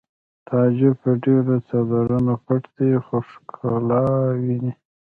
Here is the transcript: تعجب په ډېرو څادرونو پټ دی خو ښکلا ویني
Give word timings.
تعجب 0.47 0.93
په 1.03 1.11
ډېرو 1.23 1.55
څادرونو 1.67 2.33
پټ 2.45 2.63
دی 2.77 2.91
خو 3.05 3.17
ښکلا 3.29 4.03
ویني 4.43 4.71